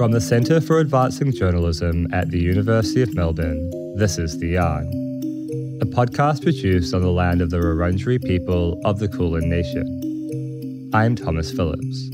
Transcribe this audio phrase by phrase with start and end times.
[0.00, 4.86] From the Centre for Advancing Journalism at the University of Melbourne, this is The Yarn,
[5.82, 10.90] a podcast produced on the land of the Wurundjeri people of the Kulin Nation.
[10.94, 12.08] I'm Thomas Phillips.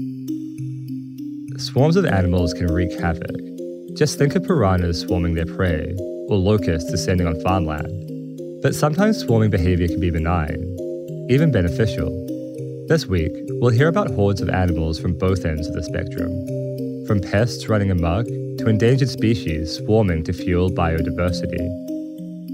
[1.65, 3.31] Swarms of animals can wreak havoc.
[3.95, 5.95] Just think of piranhas swarming their prey,
[6.29, 7.87] or locusts descending on farmland.
[8.63, 10.59] But sometimes swarming behaviour can be benign,
[11.31, 12.11] even beneficial.
[12.89, 13.31] This week,
[13.61, 16.66] we'll hear about hordes of animals from both ends of the spectrum
[17.07, 21.69] from pests running amok to endangered species swarming to fuel biodiversity.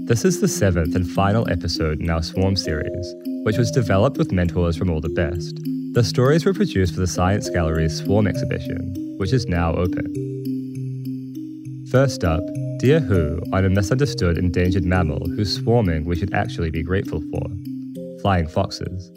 [0.07, 4.31] This is the seventh and final episode in our Swarm series, which was developed with
[4.31, 5.59] mentors from all the best.
[5.93, 10.05] The stories were produced for the Science Gallery's Swarm exhibition, which is now open.
[11.89, 12.43] First up,
[12.79, 17.47] Die Hu on a misunderstood endangered mammal whose swarming we should actually be grateful for
[18.21, 19.11] flying foxes.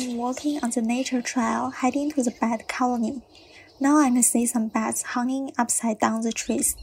[0.00, 3.20] I'm walking on the nature trail heading to the bat colony.
[3.78, 6.74] Now I can see some bats hanging upside down the trees.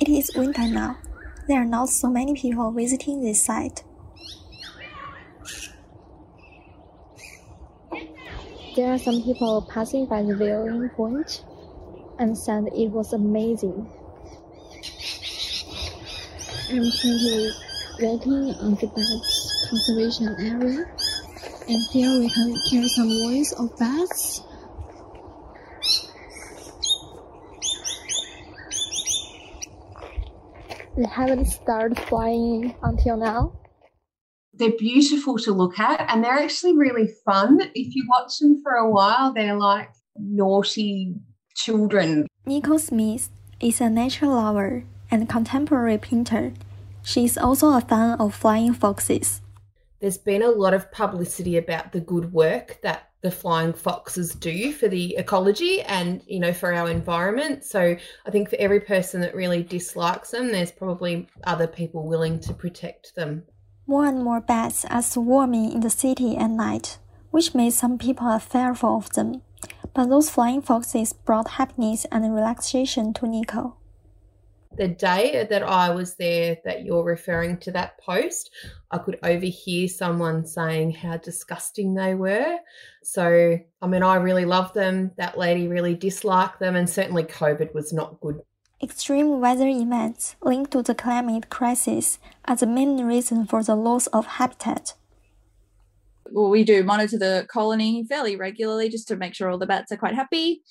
[0.00, 0.98] It is winter now.
[1.46, 3.84] There are not so many people visiting this site.
[8.74, 11.44] There are some people passing by the viewing point
[12.18, 13.88] and said it was amazing.
[16.70, 17.50] I'm currently
[18.00, 20.86] walking on the bats conservation area
[21.68, 24.42] and here we can hear some voice of bats.
[30.96, 33.52] They haven't started flying until now.
[34.54, 37.60] They're beautiful to look at and they're actually really fun.
[37.74, 41.14] If you watch them for a while, they're like naughty
[41.54, 42.26] children.
[42.46, 43.28] Nicole Smith
[43.60, 46.54] is a nature lover and contemporary painter.
[47.02, 49.42] She is also a fan of flying foxes
[50.00, 54.72] there's been a lot of publicity about the good work that the flying foxes do
[54.72, 57.64] for the ecology and you know for our environment.
[57.64, 62.38] So i think for every person that really dislikes them there's probably other people willing
[62.40, 63.42] to protect them.
[63.86, 66.98] More and more bats are swarming in the city at night
[67.30, 69.42] which made some people fearful of them.
[69.94, 73.76] But those flying foxes brought happiness and relaxation to nico
[74.78, 78.50] the day that I was there that you're referring to that post,
[78.90, 82.58] I could overhear someone saying how disgusting they were.
[83.02, 85.10] So, I mean, I really love them.
[85.18, 88.40] That lady really disliked them, and certainly COVID was not good.
[88.80, 94.06] Extreme weather events linked to the climate crisis are the main reason for the loss
[94.08, 94.94] of habitat.
[96.30, 99.90] Well, we do monitor the colony fairly regularly just to make sure all the bats
[99.90, 100.62] are quite happy.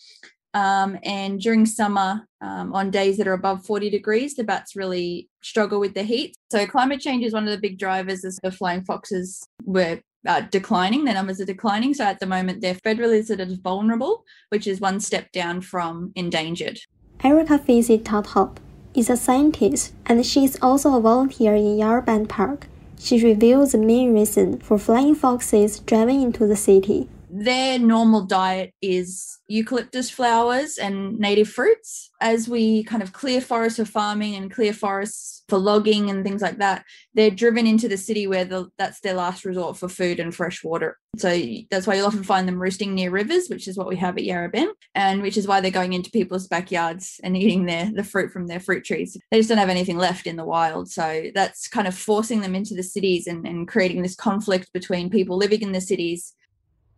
[0.58, 5.30] Um, and during summer, um, on days that are above 40 degrees, the bats really
[5.44, 6.36] struggle with the heat.
[6.50, 10.42] So climate change is one of the big drivers as the flying foxes were uh,
[10.50, 11.94] declining, their numbers are declining.
[11.94, 16.12] So at the moment, they're federally listed as vulnerable, which is one step down from
[16.16, 16.80] endangered.
[17.24, 18.58] Erica Fizzi Tothop
[18.96, 22.66] is a scientist and she is also a volunteer in Yarra Bend Park.
[22.98, 28.74] She reveals the main reason for flying foxes driving into the city their normal diet
[28.82, 32.10] is eucalyptus flowers and native fruits.
[32.22, 36.42] As we kind of clear forests for farming and clear forests for logging and things
[36.42, 36.84] like that,
[37.14, 40.64] they're driven into the city where the, that's their last resort for food and fresh
[40.64, 40.98] water.
[41.18, 41.30] So
[41.70, 44.24] that's why you'll often find them roosting near rivers, which is what we have at
[44.24, 48.04] Yarra Bend, and which is why they're going into people's backyards and eating their the
[48.04, 49.18] fruit from their fruit trees.
[49.32, 50.90] They just don't have anything left in the wild.
[50.90, 55.10] So that's kind of forcing them into the cities and, and creating this conflict between
[55.10, 56.34] people living in the cities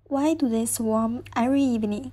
[0.09, 2.11] why do they swarm every evening?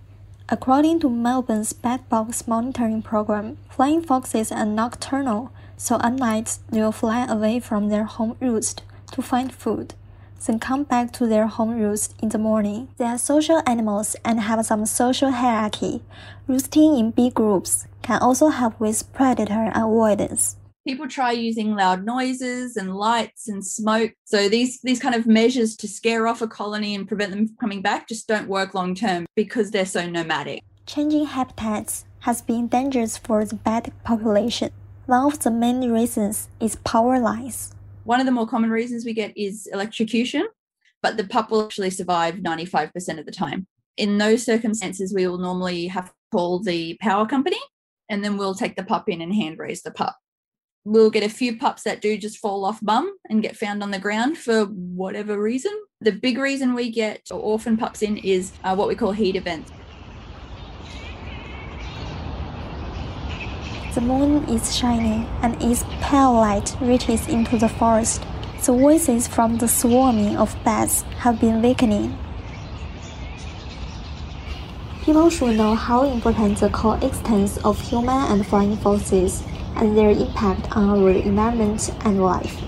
[0.51, 6.83] According to Melbourne's Bat Box monitoring program, flying foxes are nocturnal, so at night they
[6.83, 9.95] will fly away from their home roost to find food,
[10.47, 12.89] then come back to their home roost in the morning.
[12.99, 16.03] They are social animals and have some social hierarchy.
[16.47, 20.57] Roosting in big groups can also help with predator avoidance
[20.87, 24.13] people try using loud noises and lights and smoke.
[24.25, 27.57] So these these kind of measures to scare off a colony and prevent them from
[27.57, 30.63] coming back just don't work long term because they're so nomadic.
[30.87, 34.71] Changing habitats has been dangerous for the bat population.
[35.07, 37.75] One of the main reasons is power lines.
[38.05, 40.49] One of the more common reasons we get is electrocution
[41.03, 43.67] but the pup will actually survive 95% of the time.
[43.97, 47.61] In those circumstances we will normally have to call the power company
[48.09, 50.17] and then we'll take the pup in and hand raise the pup
[50.87, 53.91] we'll get a few pups that do just fall off bum and get found on
[53.91, 55.73] the ground for whatever reason.
[56.01, 59.73] The big reason we get orphan pups in is uh, what we call heat events.
[63.97, 68.23] The moon is shining and its pale light reaches into the forest.
[68.65, 72.17] the voices from the swarming of bats have been weakening.
[75.03, 79.43] People should know how important the coexistence of human and flying foxes
[79.77, 82.61] and their impact on our environment and life.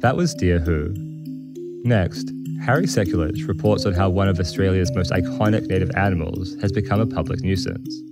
[0.00, 0.94] That was Die Hu.
[1.84, 2.30] Next,
[2.64, 7.06] Harry Sekulich reports on how one of Australia's most iconic native animals has become a
[7.06, 8.02] public nuisance.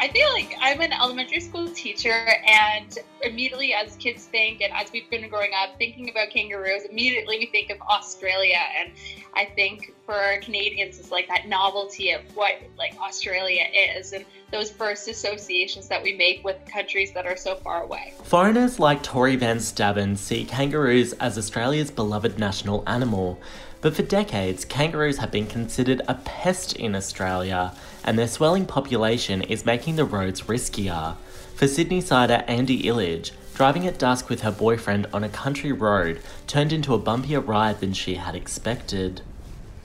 [0.00, 4.90] I feel like I'm an elementary school teacher, and immediately, as kids think, and as
[4.92, 8.60] we've been growing up, thinking about kangaroos, immediately we think of Australia.
[8.78, 8.92] And
[9.34, 13.64] I think for Canadians, it's like that novelty of what like Australia
[13.94, 18.14] is, and those first associations that we make with countries that are so far away.
[18.24, 23.38] Foreigners like Tori Van Staven see kangaroos as Australia's beloved national animal.
[23.80, 27.72] But for decades, kangaroos have been considered a pest in Australia,
[28.04, 31.16] and their swelling population is making the roads riskier.
[31.54, 36.20] For Sydney sider Andy Illidge, driving at dusk with her boyfriend on a country road
[36.46, 39.22] turned into a bumpier ride than she had expected.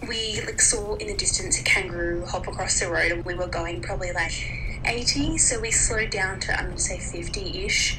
[0.07, 3.47] We like saw in the distance a kangaroo hop across the road, and we were
[3.47, 4.33] going probably like
[4.85, 7.97] 80, so we slowed down to I'm gonna say 50-ish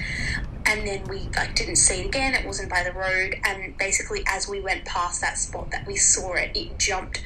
[0.67, 2.35] and then we like didn't see it again.
[2.35, 5.97] It wasn't by the road, and basically as we went past that spot that we
[5.97, 7.23] saw it, it jumped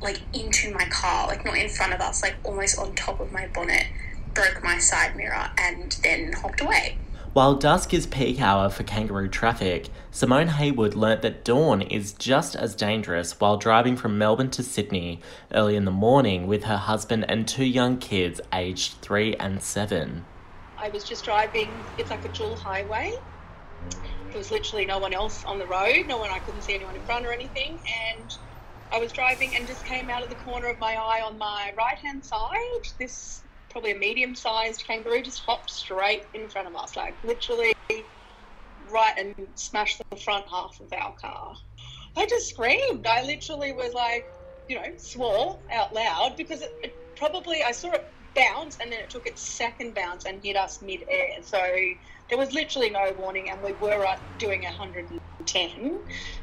[0.00, 3.32] like into my car, like not in front of us, like almost on top of
[3.32, 3.86] my bonnet,
[4.32, 6.96] broke my side mirror, and then hopped away.
[7.38, 12.56] While dusk is peak hour for kangaroo traffic, Simone Haywood learnt that dawn is just
[12.56, 15.20] as dangerous while driving from Melbourne to Sydney
[15.54, 20.24] early in the morning with her husband and two young kids aged 3 and 7.
[20.78, 23.16] I was just driving, it's like a dual highway.
[24.30, 26.96] There was literally no one else on the road, no one, I couldn't see anyone
[26.96, 27.78] in front or anything.
[28.16, 28.36] And
[28.90, 31.72] I was driving and just came out of the corner of my eye on my
[31.78, 32.88] right hand side.
[32.98, 37.72] This probably a medium sized kangaroo just hopped straight in front of us, like literally
[38.90, 41.54] right and smashed the front half of our car.
[42.16, 43.06] I just screamed.
[43.06, 44.24] I literally was like,
[44.68, 48.04] you know, swore out loud because it, it probably, I saw it
[48.34, 51.42] bounce and then it took its second bounce and hit us mid-air.
[51.42, 51.58] So
[52.28, 54.04] there was literally no warning and we were
[54.38, 56.00] doing 110.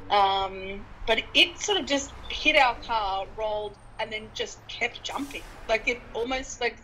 [0.09, 5.43] Um, but it sort of just hit our car, rolled, and then just kept jumping.
[5.67, 6.79] Like it almost like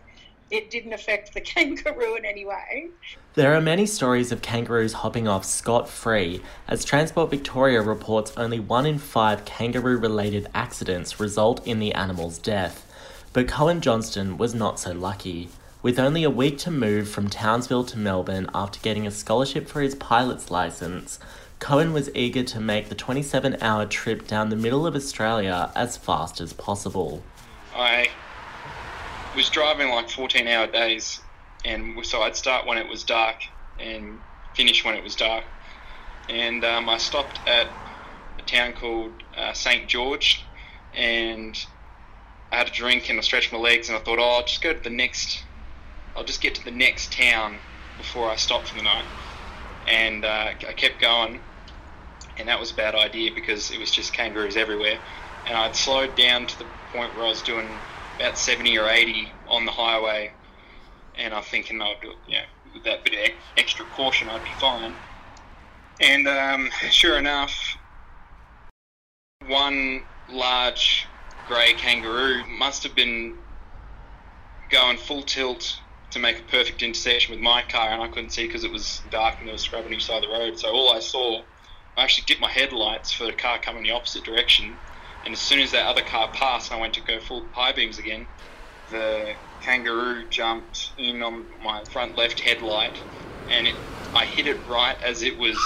[0.51, 2.89] it didn't affect the kangaroo in any way.
[3.33, 8.59] There are many stories of kangaroos hopping off scot free, as Transport Victoria reports only
[8.59, 12.86] one in five kangaroo related accidents result in the animal's death.
[13.33, 15.50] But Cohen Johnston was not so lucky.
[15.81, 19.81] With only a week to move from Townsville to Melbourne after getting a scholarship for
[19.81, 21.18] his pilot's license,
[21.59, 25.95] Cohen was eager to make the 27 hour trip down the middle of Australia as
[25.95, 27.24] fast as possible.
[27.75, 28.09] I
[29.36, 31.22] was driving like 14 hour days,
[31.63, 33.38] and so I'd start when it was dark
[33.80, 34.19] and
[34.56, 35.44] finish when it was dark.
[36.30, 37.68] And um, I stopped at
[38.38, 39.88] a town called uh, St.
[39.88, 40.44] George,
[40.94, 41.57] and
[42.51, 44.62] I had a drink and I stretched my legs and I thought, oh, I'll just
[44.62, 45.44] go to the next,
[46.16, 47.57] I'll just get to the next town
[47.98, 49.06] before I stop for the night.
[49.88, 51.39] And uh, I kept going,
[52.38, 55.00] and that was a bad idea because it was just kangaroos everywhere.
[55.48, 57.67] And I'd slowed down to the point where I was doing
[58.18, 60.32] about 70 or 80 on the highway,
[61.15, 64.50] and I'm thinking I'll do, you know, with that bit of extra caution, I'd be
[64.60, 64.94] fine.
[66.00, 67.77] And um, sure enough,
[69.48, 71.08] one large
[71.48, 73.38] grey kangaroo must have been
[74.70, 75.80] going full tilt
[76.12, 79.01] to make a perfect intersection with my car, and I couldn't see because it was
[79.12, 80.60] dark and there was scrub on each side of the road.
[80.60, 81.41] So all I saw,
[81.98, 84.75] I actually dipped my headlights for the car coming the opposite direction,
[85.25, 88.00] and as soon as that other car passed, I went to go full high beams
[88.00, 88.28] again.
[88.90, 92.94] The kangaroo jumped in on my front left headlight,
[93.50, 93.75] and it,
[94.13, 95.58] I hit it right as it was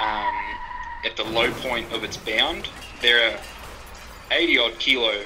[0.00, 0.34] um,
[1.04, 2.68] at the low point of its bound.
[3.00, 3.38] There are
[4.30, 5.22] 80 odd kilo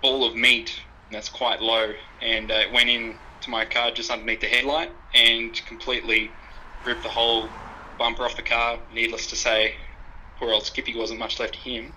[0.00, 0.80] ball of meat.
[1.10, 4.90] That's quite low, and uh, it went in to my car just underneath the headlight
[5.14, 6.30] and completely
[6.84, 7.48] ripped the whole
[7.98, 8.78] bumper off the car.
[8.92, 9.74] Needless to say,
[10.38, 11.92] poor old Skippy wasn't much left of him.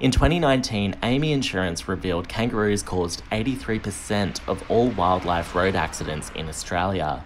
[0.00, 7.24] In 2019, AAMI Insurance revealed kangaroos caused 83% of all wildlife road accidents in Australia.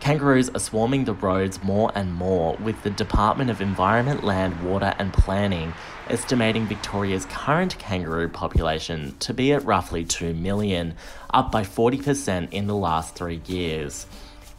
[0.00, 4.92] Kangaroos are swarming the roads more and more, with the Department of Environment, Land, Water
[4.98, 5.72] and Planning
[6.08, 10.96] estimating Victoria's current kangaroo population to be at roughly 2 million,
[11.32, 14.06] up by 40% in the last three years.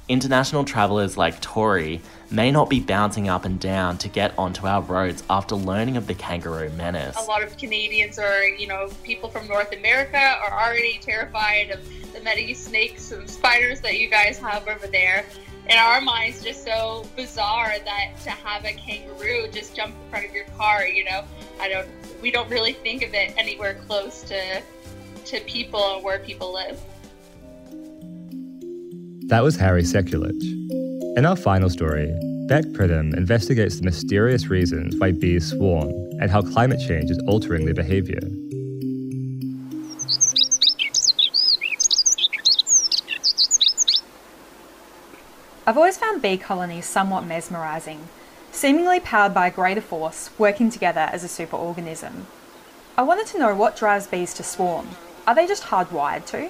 [0.10, 4.82] International travellers like Tori may not be bouncing up and down to get onto our
[4.82, 7.16] roads after learning of the kangaroo menace.
[7.18, 12.14] A lot of Canadians or, you know, people from North America are already terrified of
[12.14, 15.26] the many snakes and spiders that you guys have over there.
[15.70, 20.26] In our minds, just so bizarre that to have a kangaroo just jump in front
[20.26, 21.24] of your car, you know,
[21.60, 21.88] I don't,
[22.22, 24.62] we don't really think of it anywhere close to,
[25.26, 26.82] to people or where people live.
[29.32, 30.44] That was Harry Sekulich.
[31.16, 32.14] In our final story,
[32.50, 35.88] Bec Pridham investigates the mysterious reasons why bees swarm
[36.20, 38.20] and how climate change is altering their behaviour.
[45.66, 48.10] I've always found bee colonies somewhat mesmerising,
[48.52, 52.26] seemingly powered by a greater force working together as a superorganism.
[52.98, 54.90] I wanted to know what drives bees to swarm.
[55.26, 56.50] Are they just hardwired to?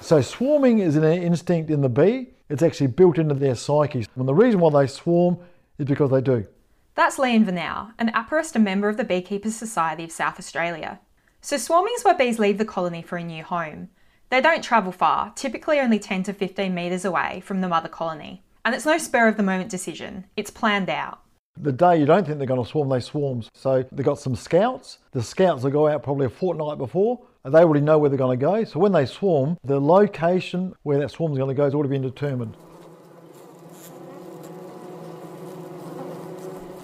[0.00, 2.28] So swarming is an instinct in the bee.
[2.48, 4.06] It's actually built into their psyche.
[4.16, 5.38] And the reason why they swarm
[5.78, 6.46] is because they do.
[6.94, 10.98] That's Leon Vanau, an apiarist and member of the Beekeepers Society of South Australia.
[11.40, 13.90] So swarming is where bees leave the colony for a new home.
[14.30, 18.42] They don't travel far, typically only 10 to 15 metres away from the mother colony.
[18.64, 21.20] And it's no spur of the moment decision, it's planned out.
[21.60, 23.42] The day you don't think they're going to swarm, they swarm.
[23.54, 24.98] So they've got some scouts.
[25.12, 28.38] The scouts will go out probably a fortnight before they already know where they're going
[28.38, 28.64] to go.
[28.64, 31.90] So when they swarm, the location where that swarm is going to go has already
[31.90, 32.56] been determined.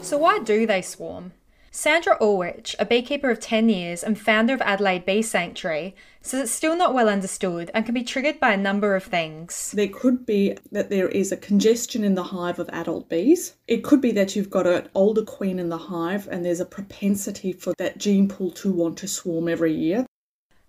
[0.02, 1.32] So why do they swarm?
[1.76, 6.52] Sandra Ulrich, a beekeeper of 10 years and founder of Adelaide Bee Sanctuary, says it's
[6.52, 9.72] still not well understood and can be triggered by a number of things.
[9.72, 13.54] There could be that there is a congestion in the hive of adult bees.
[13.66, 16.64] It could be that you've got an older queen in the hive and there's a
[16.64, 20.06] propensity for that gene pool to want to swarm every year.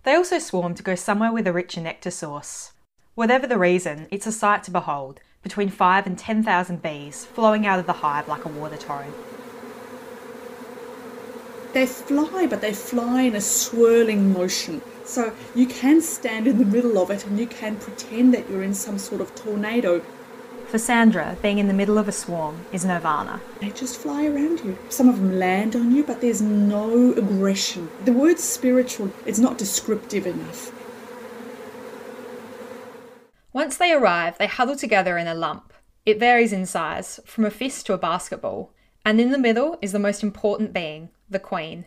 [0.06, 2.70] They also swarm to go somewhere with a richer nectar source.
[3.16, 7.80] Whatever the reason, it's a sight to behold, between 5 and 10,000 bees flowing out
[7.80, 9.16] of the hive like a water torrent.
[11.72, 14.80] They fly, but they fly in a swirling motion.
[15.04, 18.62] So you can stand in the middle of it and you can pretend that you're
[18.62, 20.04] in some sort of tornado
[20.66, 23.40] for Sandra, being in the middle of a swarm is nirvana.
[23.60, 24.76] They just fly around you.
[24.88, 27.88] Some of them land on you, but there's no aggression.
[28.04, 30.72] The word spiritual is not descriptive enough.
[33.52, 35.72] Once they arrive, they huddle together in a lump.
[36.04, 38.72] It varies in size, from a fist to a basketball.
[39.04, 41.86] And in the middle is the most important being, the queen.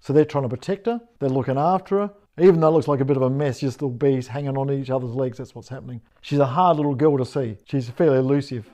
[0.00, 3.00] So they're trying to protect her, they're looking after her, even though it looks like
[3.00, 5.68] a bit of a mess, just little bees hanging on each other's legs, that's what's
[5.68, 6.02] happening.
[6.20, 7.56] She's a hard little girl to see.
[7.64, 8.68] She's fairly elusive.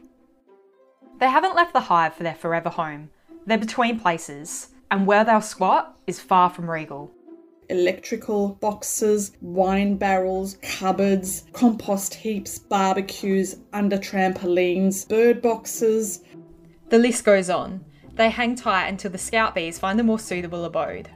[1.20, 3.10] They haven't left the hive for their forever home.
[3.46, 7.12] They're between places, and where they'll squat is far from regal.
[7.68, 16.24] Electrical boxes, wine barrels, cupboards, compost heaps, barbecues, under trampolines, bird boxes.
[16.88, 17.84] The list goes on.
[18.14, 21.08] They hang tight until the scout bees find a more suitable abode.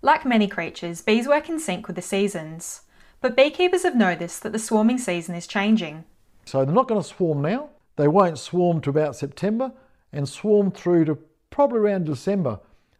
[0.00, 2.82] Like many creatures, bees work in sync with the seasons.
[3.20, 6.04] But beekeepers have noticed that the swarming season is changing.
[6.44, 7.70] So they're not going to swarm now.
[7.96, 9.72] They won't swarm to about September
[10.12, 11.18] and swarm through to
[11.50, 12.58] probably around December.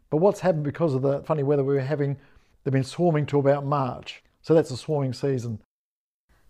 [0.09, 2.17] But what's happened because of the funny weather we were having,
[2.63, 4.23] they've been swarming to about March.
[4.41, 5.59] So that's the swarming season.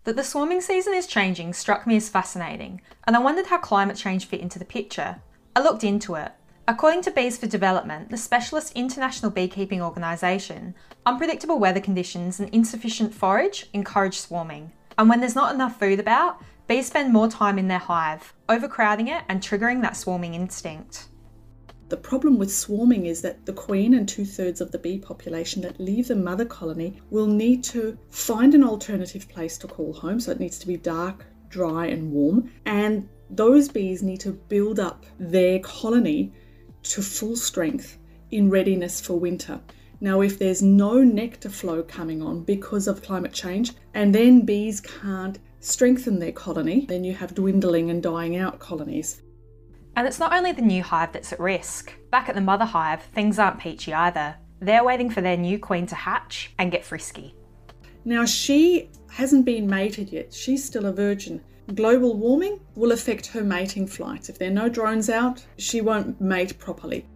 [0.04, 3.96] That the swarming season is changing struck me as fascinating, and I wondered how climate
[3.96, 5.22] change fit into the picture.
[5.56, 6.32] I looked into it.
[6.66, 10.74] According to Bees for Development, the specialist international beekeeping organisation,
[11.06, 14.72] unpredictable weather conditions and insufficient forage encourage swarming.
[14.98, 19.08] And when there's not enough food about, bees spend more time in their hive, overcrowding
[19.08, 21.08] it and triggering that swarming instinct.
[21.88, 25.62] The problem with swarming is that the queen and two thirds of the bee population
[25.62, 30.18] that leave the mother colony will need to find an alternative place to call home.
[30.18, 32.50] So it needs to be dark, dry, and warm.
[32.64, 36.32] And those bees need to build up their colony
[36.82, 37.98] to full strength
[38.30, 39.60] in readiness for winter.
[40.00, 44.80] Now, if there's no nectar flow coming on because of climate change, and then bees
[44.80, 49.22] can't strengthen their colony, then you have dwindling and dying out colonies.
[49.96, 51.94] And it's not only the new hive that's at risk.
[52.10, 54.36] Back at the mother hive, things aren't peachy either.
[54.60, 57.34] They're waiting for their new queen to hatch and get frisky.
[58.04, 61.40] Now, she hasn't been mated yet, she's still a virgin.
[61.72, 64.28] Global warming will affect her mating flights.
[64.28, 67.06] If there are no drones out, she won't mate properly.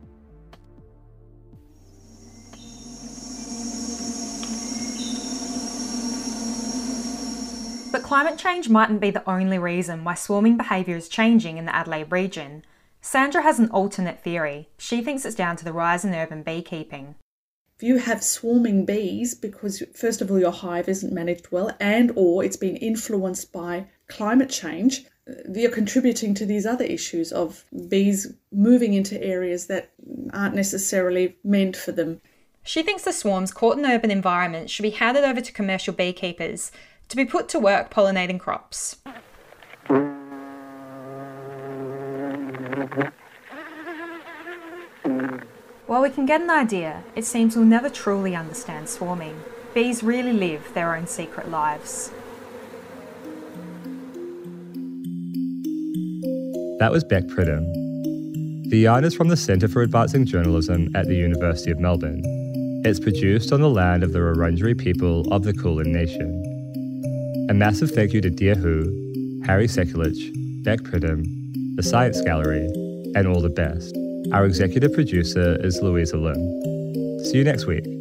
[7.90, 11.74] But climate change mightn't be the only reason why swarming behaviour is changing in the
[11.74, 12.64] Adelaide region.
[13.00, 14.68] Sandra has an alternate theory.
[14.78, 17.16] She thinks it's down to the rise in urban beekeeping.
[17.78, 22.11] If you have swarming bees because first of all your hive isn't managed well and
[22.16, 27.64] or it's been influenced by climate change uh, you're contributing to these other issues of
[27.88, 29.92] bees moving into areas that
[30.32, 32.20] aren't necessarily meant for them.
[32.64, 36.73] She thinks the swarms caught in urban environments should be handed over to commercial beekeepers
[37.08, 38.97] to be put to work pollinating crops.
[45.88, 49.40] While we can get an idea, it seems we'll never truly understand swarming.
[49.73, 52.11] Bees really live their own secret lives.
[56.78, 57.64] That was Bec Pridham.
[58.68, 62.21] The yarn is from the Centre for Advancing Journalism at the University of Melbourne.
[62.85, 67.47] It's produced on the land of the Wurundjeri people of the Kulin Nation.
[67.49, 71.25] A massive thank you to Die Hu, Harry Sekulich, Bec Pridham,
[71.76, 72.66] the Science Gallery,
[73.14, 73.97] and all the best.
[74.32, 76.37] Our executive producer is Louisa Lim.
[77.25, 77.97] See you next week.